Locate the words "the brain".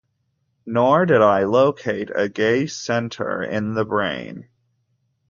3.75-4.47